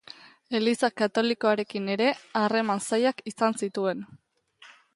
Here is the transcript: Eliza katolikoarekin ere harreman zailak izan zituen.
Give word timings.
Eliza 0.59 0.87
katolikoarekin 1.01 1.91
ere 1.97 2.07
harreman 2.41 2.81
zailak 2.87 3.21
izan 3.33 3.61
zituen. 3.63 4.05